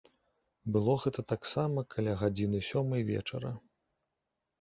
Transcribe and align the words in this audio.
Было 0.77 0.95
гэта 1.03 1.23
таксама 1.33 1.83
каля 1.95 2.13
гадзіны 2.21 2.61
сёмай 2.69 3.05
вечара. 3.11 3.51